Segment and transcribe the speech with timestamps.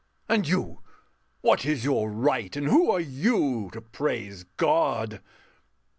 [0.27, 0.81] And you
[1.41, 5.21] what is your right, and who are you, To praise God?